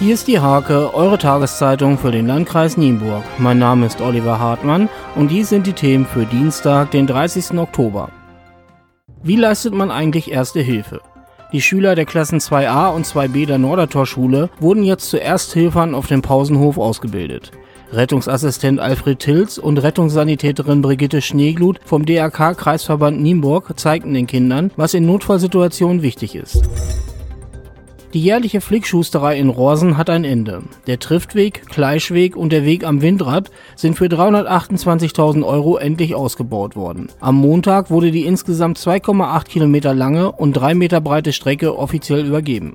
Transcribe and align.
Hier 0.00 0.14
ist 0.14 0.28
die 0.28 0.40
Hake, 0.40 0.94
eure 0.94 1.18
Tageszeitung 1.18 1.98
für 1.98 2.10
den 2.10 2.26
Landkreis 2.26 2.78
Nienburg. 2.78 3.22
Mein 3.36 3.58
Name 3.58 3.84
ist 3.84 4.00
Oliver 4.00 4.38
Hartmann 4.38 4.88
und 5.14 5.30
dies 5.30 5.50
sind 5.50 5.66
die 5.66 5.74
Themen 5.74 6.06
für 6.06 6.24
Dienstag, 6.24 6.90
den 6.90 7.06
30. 7.06 7.58
Oktober. 7.58 8.08
Wie 9.22 9.36
leistet 9.36 9.74
man 9.74 9.90
eigentlich 9.90 10.30
Erste 10.30 10.60
Hilfe? 10.60 11.02
Die 11.52 11.60
Schüler 11.60 11.96
der 11.96 12.06
Klassen 12.06 12.38
2a 12.38 12.94
und 12.94 13.04
2b 13.04 13.44
der 13.44 13.58
Nordertorschule 13.58 14.48
wurden 14.58 14.84
jetzt 14.84 15.10
zu 15.10 15.20
Ersthilfern 15.20 15.94
auf 15.94 16.06
dem 16.06 16.22
Pausenhof 16.22 16.78
ausgebildet. 16.78 17.52
Rettungsassistent 17.92 18.80
Alfred 18.80 19.18
Tilz 19.18 19.58
und 19.58 19.76
Rettungssanitäterin 19.76 20.80
Brigitte 20.80 21.20
Schneeglut 21.20 21.78
vom 21.84 22.06
DRK 22.06 22.54
Kreisverband 22.54 23.20
Nienburg 23.20 23.78
zeigten 23.78 24.14
den 24.14 24.26
Kindern, 24.26 24.70
was 24.76 24.94
in 24.94 25.04
Notfallsituationen 25.04 26.00
wichtig 26.00 26.36
ist. 26.36 26.62
Die 28.12 28.20
jährliche 28.20 28.60
Flickschusterei 28.60 29.38
in 29.38 29.50
Rosen 29.50 29.96
hat 29.96 30.10
ein 30.10 30.24
Ende. 30.24 30.64
Der 30.88 30.98
Triftweg, 30.98 31.68
Kleischweg 31.68 32.34
und 32.34 32.50
der 32.52 32.64
Weg 32.64 32.84
am 32.84 33.02
Windrad 33.02 33.52
sind 33.76 33.96
für 33.96 34.06
328.000 34.06 35.46
Euro 35.46 35.76
endlich 35.76 36.16
ausgebaut 36.16 36.74
worden. 36.74 37.06
Am 37.20 37.36
Montag 37.36 37.88
wurde 37.88 38.10
die 38.10 38.24
insgesamt 38.24 38.78
2,8 38.78 39.44
Kilometer 39.44 39.94
lange 39.94 40.32
und 40.32 40.54
3 40.54 40.74
Meter 40.74 41.00
breite 41.00 41.32
Strecke 41.32 41.78
offiziell 41.78 42.26
übergeben. 42.26 42.74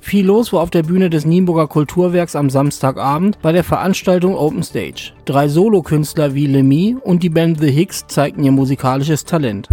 Viel 0.00 0.26
los 0.26 0.52
war 0.52 0.60
auf 0.60 0.70
der 0.70 0.84
Bühne 0.84 1.10
des 1.10 1.26
Nienburger 1.26 1.66
Kulturwerks 1.66 2.36
am 2.36 2.48
Samstagabend 2.48 3.42
bei 3.42 3.50
der 3.50 3.64
Veranstaltung 3.64 4.36
Open 4.36 4.62
Stage. 4.62 5.12
Drei 5.24 5.48
Solokünstler 5.48 6.36
wie 6.36 6.46
Lemmy 6.46 6.96
und 7.02 7.24
die 7.24 7.30
Band 7.30 7.58
The 7.58 7.72
Hicks 7.72 8.06
zeigten 8.06 8.44
ihr 8.44 8.52
musikalisches 8.52 9.24
Talent. 9.24 9.68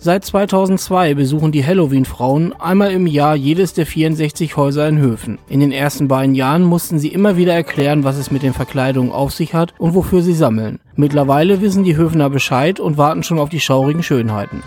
Seit 0.00 0.24
2002 0.24 1.14
besuchen 1.14 1.50
die 1.50 1.66
Halloween-Frauen 1.66 2.52
einmal 2.52 2.92
im 2.92 3.08
Jahr 3.08 3.34
jedes 3.34 3.72
der 3.72 3.84
64 3.84 4.56
Häuser 4.56 4.88
in 4.88 4.98
Höfen. 4.98 5.38
In 5.48 5.58
den 5.58 5.72
ersten 5.72 6.06
beiden 6.06 6.36
Jahren 6.36 6.62
mussten 6.62 7.00
sie 7.00 7.08
immer 7.08 7.36
wieder 7.36 7.52
erklären, 7.52 8.04
was 8.04 8.16
es 8.16 8.30
mit 8.30 8.44
den 8.44 8.52
Verkleidungen 8.52 9.10
auf 9.10 9.32
sich 9.32 9.54
hat 9.54 9.74
und 9.76 9.96
wofür 9.96 10.22
sie 10.22 10.34
sammeln. 10.34 10.78
Mittlerweile 10.94 11.60
wissen 11.60 11.82
die 11.82 11.96
Höfner 11.96 12.30
Bescheid 12.30 12.78
und 12.78 12.96
warten 12.96 13.24
schon 13.24 13.40
auf 13.40 13.48
die 13.48 13.58
schaurigen 13.58 14.04
Schönheiten. 14.04 14.62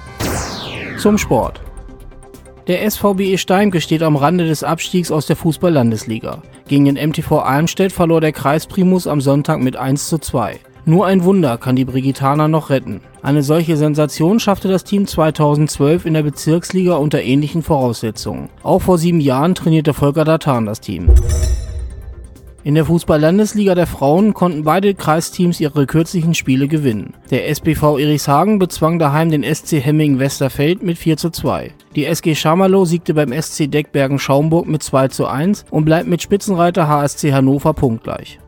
Zum 0.97 1.17
Sport. 1.17 1.61
Der 2.67 2.89
SVBE 2.91 3.37
Steimke 3.37 3.79
steht 3.79 4.03
am 4.03 4.17
Rande 4.17 4.45
des 4.45 4.65
Abstiegs 4.65 5.11
aus 5.11 5.27
der 5.27 5.37
Fußball-Landesliga. 5.37 6.41
Gegen 6.67 6.83
den 6.83 7.09
MTV 7.09 7.39
Almstedt 7.39 7.93
verlor 7.93 8.19
der 8.19 8.33
Kreisprimus 8.33 9.07
am 9.07 9.21
Sonntag 9.21 9.61
mit 9.61 9.77
1 9.77 10.09
zu 10.09 10.17
2. 10.17 10.59
Nur 10.85 11.05
ein 11.05 11.23
Wunder 11.23 11.59
kann 11.59 11.75
die 11.75 11.85
Brigitaner 11.85 12.47
noch 12.47 12.71
retten. 12.71 13.01
Eine 13.21 13.43
solche 13.43 13.77
Sensation 13.77 14.39
schaffte 14.39 14.67
das 14.67 14.83
Team 14.83 15.05
2012 15.05 16.07
in 16.07 16.15
der 16.15 16.23
Bezirksliga 16.23 16.95
unter 16.95 17.21
ähnlichen 17.21 17.61
Voraussetzungen. 17.61 18.49
Auch 18.63 18.81
vor 18.81 18.97
sieben 18.97 19.19
Jahren 19.19 19.53
trainierte 19.53 19.93
Volker 19.93 20.25
Datan 20.25 20.65
das 20.65 20.81
Team. 20.81 21.09
In 22.63 22.75
der 22.75 22.85
Fußball-Landesliga 22.85 23.73
der 23.73 23.87
Frauen 23.87 24.33
konnten 24.33 24.63
beide 24.63 24.93
Kreisteams 24.93 25.59
ihre 25.59 25.87
kürzlichen 25.87 26.33
Spiele 26.35 26.67
gewinnen. 26.67 27.15
Der 27.31 27.49
SBV 27.49 27.97
Erichshagen 27.97 28.59
bezwang 28.59 28.99
daheim 28.99 29.31
den 29.31 29.43
SC 29.43 29.83
Hemming 29.83 30.19
Westerfeld 30.19 30.83
mit 30.83 30.97
4 30.97 31.17
zu 31.17 31.29
2. 31.31 31.71
Die 31.95 32.05
SG 32.05 32.35
Schamalow 32.35 32.85
siegte 32.85 33.15
beim 33.15 33.33
SC 33.39 33.69
Deckbergen 33.69 34.19
Schaumburg 34.19 34.67
mit 34.67 34.83
2 34.83 35.07
zu 35.07 35.27
1 35.27 35.65
und 35.71 35.85
bleibt 35.85 36.07
mit 36.07 36.21
Spitzenreiter 36.21 36.87
HSC 36.87 37.33
Hannover 37.33 37.73
punktgleich. 37.73 38.39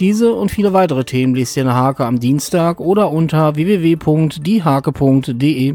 Diese 0.00 0.32
und 0.32 0.50
viele 0.50 0.72
weitere 0.72 1.04
Themen 1.04 1.34
liest 1.34 1.58
ihr 1.58 1.62
in 1.62 1.66
der 1.66 1.76
Hake 1.76 2.06
am 2.06 2.18
Dienstag 2.18 2.80
oder 2.80 3.10
unter 3.10 3.54
www.diehake.de. 3.54 5.74